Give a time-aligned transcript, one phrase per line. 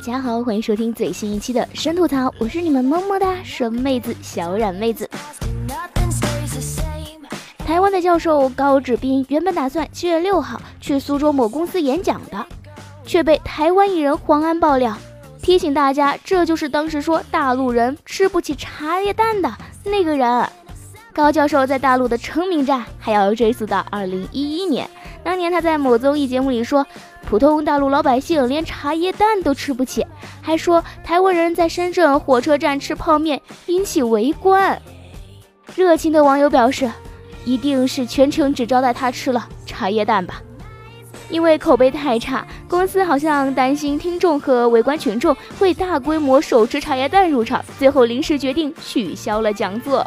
[0.00, 5.08] 家好，欢迎收听最新一期的深吐槽，我是你们么么哒神妹子小冉妹子。
[7.58, 12.46] 台湾的教授高志斌原本打算七月六号去苏州某公司演讲的，
[13.04, 14.96] 却被台湾艺人黄安爆料，
[15.42, 19.52] 提醒大家，这就是当时说大陆人吃不起茶叶蛋的
[19.84, 20.48] 那个人。
[21.12, 24.88] 高教授在大陆的成名战还要追溯到二零一一年，
[25.28, 26.86] 当年他在某综艺节目里说，
[27.26, 30.06] 普通大陆老百姓连茶叶蛋都吃不起，
[30.40, 34.80] 还说台湾人在深圳火车站吃泡面引起围观。
[35.76, 36.90] 热情的网友表示。
[37.44, 40.42] 一定是全程只招待他吃了茶叶蛋吧，
[41.30, 50.06] 因为口碑太差，公司好像担心听众和围观群众会大规模手持茶叶蛋入场，最后临时决定取消了讲座。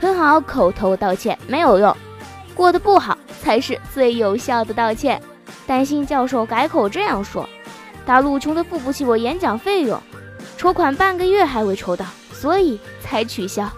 [0.00, 1.96] 很好，口头道歉没有用，
[2.52, 3.15] 过得不好
[3.46, 5.22] 才是最有效的道歉。
[5.68, 7.48] 担心教授改口这样说：
[8.04, 10.02] 大陆穷得付不起我演讲费用，
[10.56, 13.70] 筹款半个月还未筹到，所以才取消。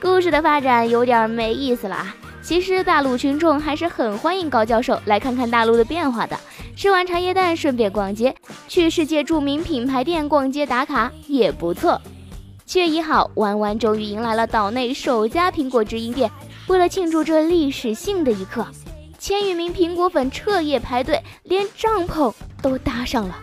[0.00, 2.14] 故事的发展有点没意思了啊！
[2.42, 6.38] 其实大陆群众还是很欢迎高教授来看看大陆的变化的。
[6.76, 8.32] 吃完茶叶蛋，顺便逛街，
[8.68, 12.00] 去世界著名品牌店逛街打卡也不错。
[12.64, 16.30] 七月一号，弯弯终于迎来了岛内首家苹果直营店。
[16.68, 18.64] 为了庆祝这历史性的一刻，
[19.22, 23.38] 千余名苹果粉彻夜排队，连帐篷都搭上了，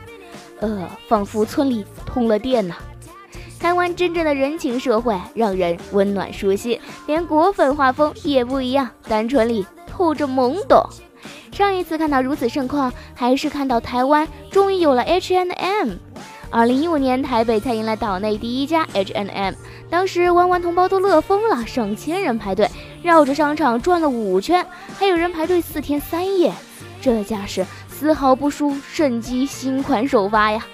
[0.59, 2.75] 呃，仿佛村里通了电呢。
[3.57, 10.83] 台湾真正的人情社会，让人温暖舒心，连果粉画风也不一样，单纯里透着懵懂。
[11.53, 15.91] 上一次看到如此盛况，还是看到台湾终于有了 H and M。
[16.49, 19.53] 二零一五年台北才迎来岛内第一家 H and M，
[19.89, 22.69] 当时弯弯同胞都乐疯了，上千人排队
[23.01, 24.65] 绕着商场转了五圈，
[24.97, 26.53] 还有人排队四天三夜，
[27.01, 30.65] 这架势丝毫不输盛基新款首发呀。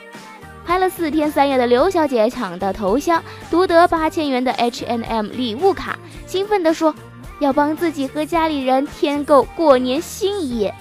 [0.66, 6.94] 拍了四天三夜的刘小姐抢到头香，独得八千元的 H N M 礼物卡，兴奋地说
[7.40, 10.72] 要帮自己和家里人添购过年新衣。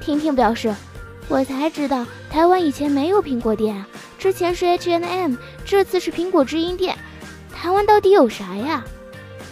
[0.00, 0.72] 婷婷表示，
[1.26, 5.34] 我才知道台湾以前没有苹果店啊，之前是 H N M，
[5.64, 6.96] 这次是苹果直营店，
[7.52, 8.84] 台湾到底有啥呀？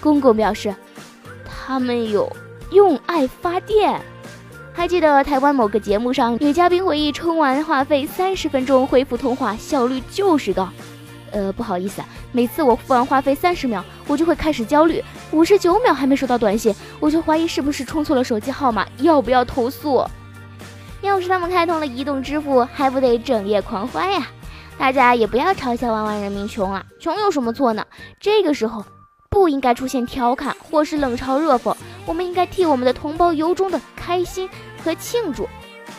[0.00, 0.72] 公公表示，
[1.66, 2.31] 他们有
[2.71, 4.00] 用爱发电。
[4.72, 10.69] 还记得台湾某个节目上，女嘉宾回忆充完话费三十分钟恢复通话效率就是高。
[11.32, 20.06] 呃，不好意思啊，每次我付完话费三十秒，我就会开始焦虑，五十九秒还没收到短信，我就怀疑是不是充错了手机号码，要不要投诉？
[21.03, 24.28] 要是他们开通了移动支付，还不得整夜狂欢呀？
[24.78, 27.84] 大家也不要嘲笑万万人民穷啊，穷有什么错呢？
[28.21, 28.84] 这个时候
[29.36, 31.76] 不应该出现调侃或是冷嘲热讽，
[32.06, 34.48] 我们应该替我们的同胞由衷的开心。
[34.82, 35.47] 和庆祝，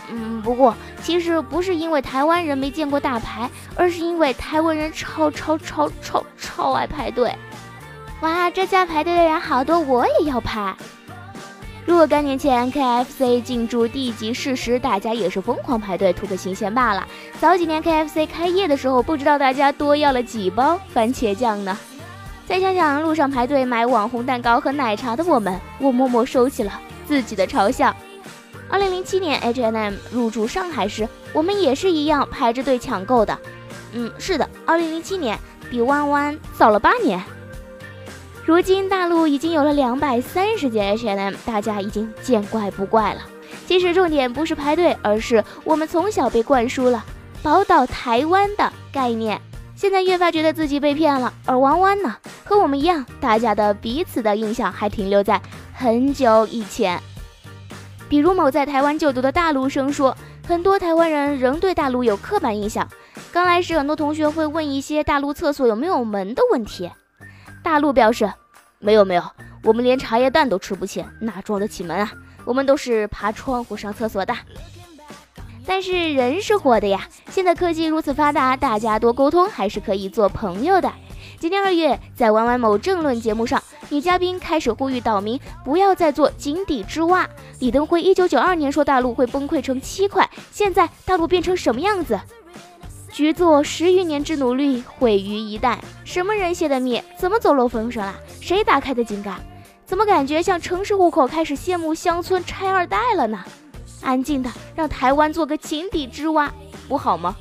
[0.09, 7.31] 嗯，不过其实不是因为台湾人没见过大牌，而是因为台湾人超超超超超爱排队。
[8.21, 10.75] 哇，这家排队的人好多，我也要排。
[11.85, 17.07] 若干年前 KFC 进驻地级市时，大家也是疯狂排队图个新鲜罢了。
[17.39, 21.77] 早几年 KFC 开业的时候，不知道大家多要了几包番茄酱呢？
[22.47, 27.94] 再想想路上排队买网红蛋糕和奶茶的我们，我默默收起了自己的嘲笑。
[28.69, 33.38] 二零零七年，H&M 入驻上海时，我们也是一样排着队抢购的。
[33.91, 35.38] 嗯，是的，二零零七年
[35.69, 37.22] 比弯弯早了八年。
[38.46, 43.19] 如今大陆已经有了两百三十间 H&M，大家已经见怪不怪了。
[43.68, 47.03] 其实重点不是排队，而是我们从小被灌输了
[47.44, 49.41] 宝岛台湾的概念，
[49.77, 51.31] 现在越发觉得自己被骗了。
[51.45, 55.40] 而弯弯呢，和我们一样，大家的彼此的印象还停留在
[55.72, 56.99] 很久以前。
[58.09, 60.17] 比如某在台湾就读的大陆生说，
[60.47, 62.90] 很多台湾人仍对大陆有刻板印象。
[63.31, 66.90] 刚来时，很多同学会问一些大陆厕所有没有门的问题。
[67.63, 68.34] 大陆表示，
[68.79, 69.23] 没有没有，
[69.63, 72.11] 我们连茶叶蛋都吃不起，哪装得起门啊？
[72.46, 74.34] 我们都是爬窗户上厕所的。
[75.67, 77.07] 但是人是活的呀，
[77.37, 80.91] 现在科技如此发达，大家多沟通还是可以做朋友的。
[81.37, 83.61] 今年二月，在弯弯某政论节目上。
[83.89, 87.29] 女嘉宾开始呼吁岛民不要再做井底之蛙。
[87.59, 92.19] 李登辉一九九二年说大陆会崩溃成七块，现在大陆变成什么样子？
[93.11, 96.99] 局座十余年之努力毁于一旦，什么人泄的密？
[97.19, 98.16] 怎么走漏风声了？
[98.41, 99.35] 谁打开的井盖？
[99.85, 103.37] 怎么感觉像城市户口开始羡慕乡村拆二代了呢？
[104.01, 106.51] 安静的让台湾做个井底之蛙，
[106.87, 107.35] 不好吗？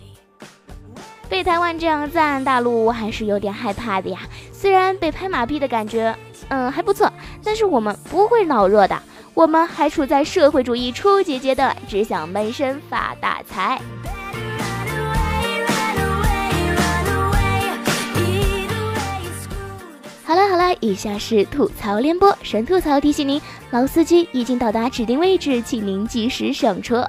[1.29, 4.21] 被台湾这样赞，大陆我还是有点害怕的呀。
[4.53, 6.15] 虽然被拍马屁的感觉，
[6.49, 7.13] 嗯，还不错，
[7.43, 8.97] 但是我们不会脑热的，
[9.35, 13.81] 我们还处在社会主义初级阶段，只想闷声发大财。
[20.25, 23.41] 好了好了，以下是吐槽联播，神吐槽提醒您，
[23.71, 27.09] 老司机已经到达指定位置，请您及时上车。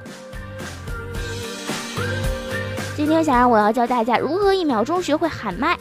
[3.08, 5.80] 今天想让我要教大家如何一秒钟学会喊麦。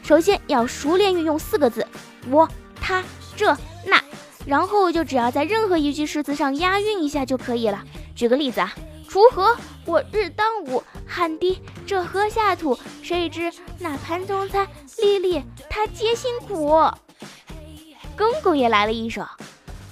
[0.00, 1.84] 首先要熟练运用四个字
[2.30, 2.48] 我、
[2.80, 3.02] 他、
[3.36, 3.46] 这、
[3.84, 4.00] 那，
[4.46, 7.82] 然后就只要在任何一句诗词上押韵一下就可以了。
[8.14, 8.72] 举个例子啊，
[9.10, 14.64] 锄禾我日当午，汗滴这禾下土，谁知那盘中餐，
[14.98, 16.68] 粒粒他皆辛苦。
[18.16, 19.26] 公公也来了一首：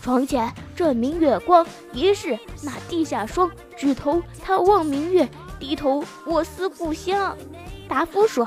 [0.01, 3.51] 床前这明月光，疑是那地下霜。
[3.77, 5.29] 举头他望明月。
[5.59, 7.37] 低头，我思故乡。
[7.89, 8.47] 达夫说：“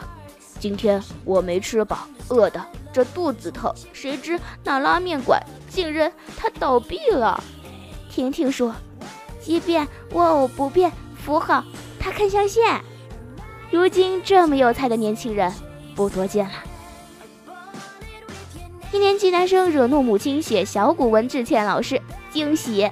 [0.60, 3.74] 今天我没吃饱，饿的这肚子疼。
[3.94, 7.42] 谁知那拉面馆竟然它倒闭了。”
[8.12, 8.76] 婷婷说
[9.42, 11.64] ：“即便我偶不变，符号
[12.00, 12.82] 他看象限。”
[13.72, 15.54] 如今这么有才的年轻人
[15.96, 16.54] 不多见了。
[18.92, 22.02] 一年级男生惹怒母亲，写小古文致歉老师，
[22.32, 22.90] 惊喜。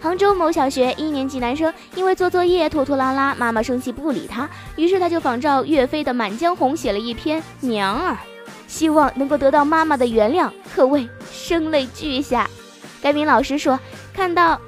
[0.00, 8.14] 杭州某小学一年级男生因为做作业拖拖拉拉，妈妈生气不理他，于是他就仿照岳飞的《满江红》写了一篇《娘儿》，
[8.66, 12.48] 希望能够得到妈妈的原谅，可谓声泪俱下。
[13.02, 13.78] 该名老师说
[14.14, 14.58] ：“看到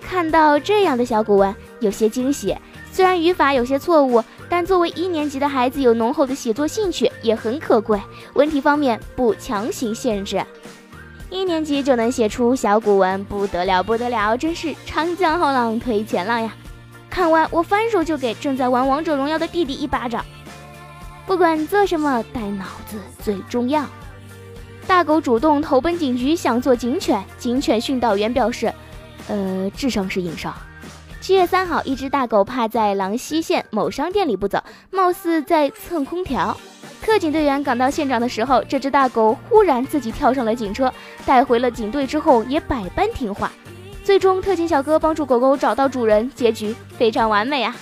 [0.00, 2.56] 看到这样的小古文，有些惊喜。
[2.90, 8.00] 虽然语法有些错误，但作为一年级的孩子，有浓厚的写作兴趣也很可贵。
[8.34, 10.42] 文体方面不强行限制。”
[11.32, 16.54] 一年级就能写出小古文，不得了，不得了，真是长江后浪推前浪呀！
[17.08, 20.22] 看完我反手就给正在玩王者荣耀的弟弟一巴掌。
[21.26, 23.86] 不管做什么，带脑子最重要。
[24.86, 28.70] 大狗主动投奔警局，想做警犬，警犬训导员表示
[29.28, 30.54] ：“呃，智商是硬伤。”
[31.22, 36.54] 七月三号，一只大狗趴在狼溪县某商店里不走，貌似在蹭空调。
[37.02, 40.90] 特警队员赶到现场的时候，这只大狗忽然自己跳上了警车，
[41.26, 43.50] 带回了警队之后也百般听话。
[44.04, 47.74] 最终，特警小哥帮助狗狗找到主人，结局非常完美啊！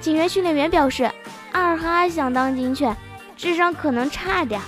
[0.00, 1.10] 警员训练员表示，
[1.50, 2.94] 二哈想当警犬，
[3.36, 4.60] 智商可能差点。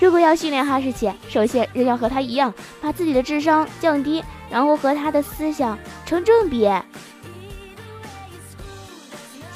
[0.00, 2.52] 如果要训练哈士奇，首先人要和他一样，
[2.82, 6.68] 把自己的智商降低，然后和他的思想成正比。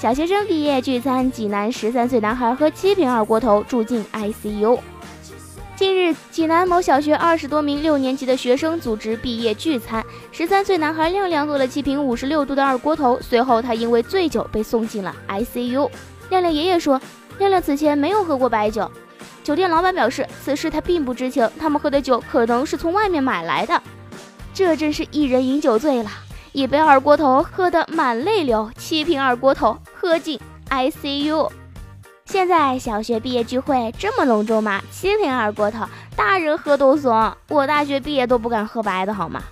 [0.00, 4.78] 小学生毕业聚餐，济南十三岁男孩喝七瓶二锅头住进 ICU。
[5.74, 15.90] 近日，济南某小学二十多名六年级的学生组织毕业聚餐，十三岁男孩亮亮喝了七瓶五十六度的二锅头，随后他因为醉酒被送进了 ICU。
[16.30, 17.00] 亮亮爷爷说，
[17.38, 18.88] 亮亮此前没有喝过白酒。
[19.42, 23.82] 酒店老板表示，此事他并不知情，他们喝的酒可能是从外面买来的。
[24.54, 26.10] 这真是一人饮酒醉了。
[26.52, 29.76] 一杯二锅头喝得满泪流，七瓶二锅头
[30.08, 30.40] 喝进
[30.70, 31.50] ICU。
[32.24, 34.80] 现在小学毕业聚会这么隆重吗？
[34.90, 35.84] 七瓶二锅头，
[36.16, 37.36] 大人喝都怂。
[37.48, 39.42] 我大学毕业都不敢喝白的好吗？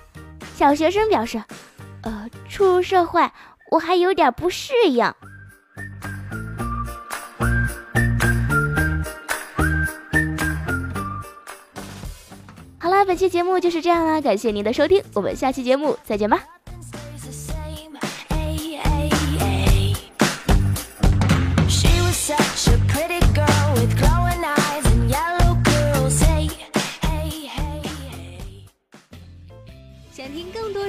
[0.54, 1.44] 小学生表示，
[2.00, 3.30] 呃，初入社会
[3.70, 5.04] 我还有点不适应。
[12.78, 16.55] 好了，本期节目就是这样啦，感谢您的收听，我们下期节目再见吧。